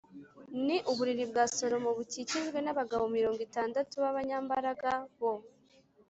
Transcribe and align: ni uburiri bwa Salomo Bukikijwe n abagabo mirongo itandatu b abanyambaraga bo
ni 0.65 0.77
uburiri 0.91 1.23
bwa 1.31 1.43
Salomo 1.55 1.89
Bukikijwe 1.97 2.57
n 2.61 2.67
abagabo 2.73 3.03
mirongo 3.17 3.39
itandatu 3.47 3.93
b 4.01 4.03
abanyambaraga 4.11 4.91
bo 5.19 5.33